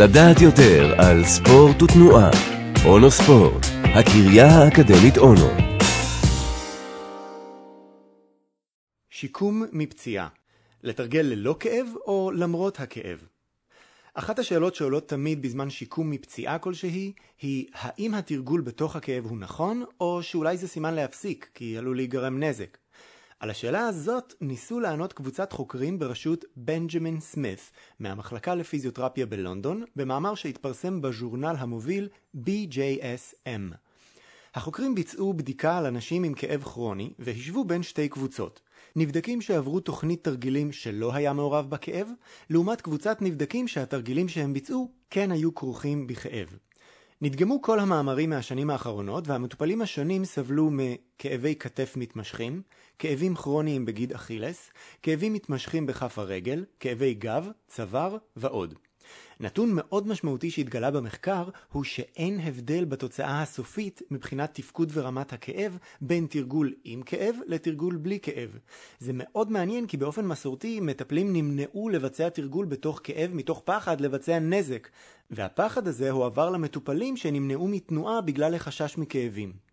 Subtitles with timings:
[0.00, 2.30] לדעת יותר על ספורט ותנועה.
[2.86, 5.48] אונו ספורט, הקריה האקדמית אונו.
[9.10, 10.28] שיקום מפציעה,
[10.82, 13.18] לתרגל ללא כאב או למרות הכאב?
[14.14, 19.84] אחת השאלות שעולות תמיד בזמן שיקום מפציעה כלשהי, היא האם התרגול בתוך הכאב הוא נכון,
[20.00, 22.78] או שאולי זה סימן להפסיק, כי עלול להיגרם נזק.
[23.40, 31.00] על השאלה הזאת ניסו לענות קבוצת חוקרים בראשות בנג'מין סמית מהמחלקה לפיזיותרפיה בלונדון, במאמר שהתפרסם
[31.00, 33.74] בז'ורנל המוביל BJSM.
[34.54, 38.60] החוקרים ביצעו בדיקה על אנשים עם כאב כרוני והשוו בין שתי קבוצות.
[38.96, 42.08] נבדקים שעברו תוכנית תרגילים שלא היה מעורב בכאב,
[42.50, 46.58] לעומת קבוצת נבדקים שהתרגילים שהם ביצעו כן היו כרוכים בכאב.
[47.22, 52.62] נדגמו כל המאמרים מהשנים האחרונות והמטופלים השונים סבלו מכאבי כתף מתמשכים,
[52.98, 54.70] כאבים כרוניים בגיד אכילס,
[55.02, 58.74] כאבים מתמשכים בכף הרגל, כאבי גב, צוואר ועוד.
[59.40, 66.26] נתון מאוד משמעותי שהתגלה במחקר הוא שאין הבדל בתוצאה הסופית מבחינת תפקוד ורמת הכאב בין
[66.26, 68.58] תרגול עם כאב לתרגול בלי כאב.
[68.98, 74.38] זה מאוד מעניין כי באופן מסורתי מטפלים נמנעו לבצע תרגול בתוך כאב מתוך פחד לבצע
[74.38, 74.88] נזק,
[75.30, 79.67] והפחד הזה הועבר למטופלים שנמנעו מתנועה בגלל החשש מכאבים.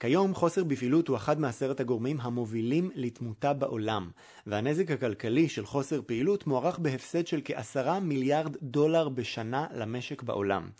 [0.00, 4.10] כיום חוסר בפעילות הוא אחד מעשרת הגורמים המובילים לתמותה בעולם,
[4.46, 10.70] והנזק הכלכלי של חוסר פעילות מוערך בהפסד של כעשרה מיליארד דולר בשנה למשק בעולם.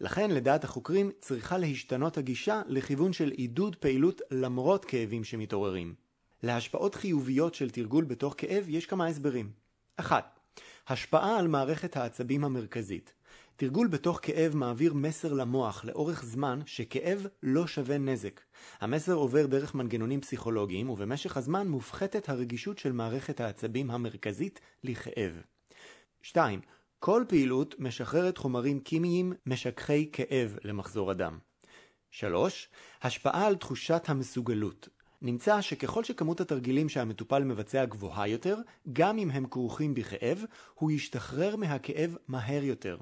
[0.00, 5.94] לכן, לדעת החוקרים, צריכה להשתנות הגישה לכיוון של עידוד פעילות למרות כאבים שמתעוררים.
[6.42, 9.50] להשפעות חיוביות של תרגול בתוך כאב יש כמה הסברים.
[9.96, 10.38] 1.
[10.88, 13.12] השפעה על מערכת העצבים המרכזית.
[13.56, 18.40] תרגול בתוך כאב מעביר מסר למוח לאורך זמן שכאב לא שווה נזק.
[18.80, 25.42] המסר עובר דרך מנגנונים פסיכולוגיים ובמשך הזמן מופחתת הרגישות של מערכת העצבים המרכזית לכאב.
[26.22, 26.60] 2.
[26.98, 31.38] כל פעילות משחררת חומרים כימיים משככי כאב למחזור הדם.
[32.10, 32.68] 3.
[33.02, 34.88] השפעה על תחושת המסוגלות.
[35.22, 38.56] נמצא שככל שכמות התרגילים שהמטופל מבצע גבוהה יותר,
[38.92, 42.96] גם אם הם כרוכים בכאב, הוא ישתחרר מהכאב מהר יותר.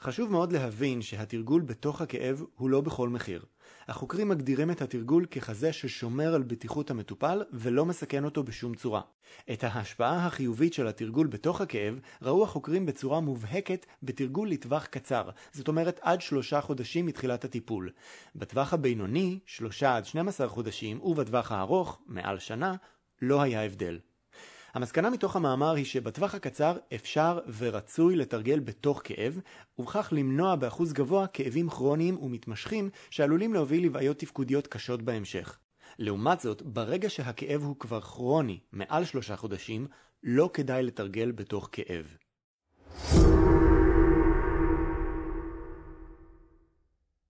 [0.00, 3.44] חשוב מאוד להבין שהתרגול בתוך הכאב הוא לא בכל מחיר.
[3.88, 9.00] החוקרים מגדירים את התרגול ככזה ששומר על בטיחות המטופל ולא מסכן אותו בשום צורה.
[9.52, 15.68] את ההשפעה החיובית של התרגול בתוך הכאב ראו החוקרים בצורה מובהקת בתרגול לטווח קצר, זאת
[15.68, 17.90] אומרת עד שלושה חודשים מתחילת הטיפול.
[18.36, 22.74] בטווח הבינוני, שלושה עד 12 חודשים, ובטווח הארוך, מעל שנה,
[23.22, 23.98] לא היה הבדל.
[24.76, 29.40] המסקנה מתוך המאמר היא שבטווח הקצר אפשר ורצוי לתרגל בתוך כאב,
[29.78, 35.58] ובכך למנוע באחוז גבוה כאבים כרוניים ומתמשכים שעלולים להוביל לבעיות תפקודיות קשות בהמשך.
[35.98, 39.86] לעומת זאת, ברגע שהכאב הוא כבר כרוני, מעל שלושה חודשים,
[40.22, 42.16] לא כדאי לתרגל בתוך כאב.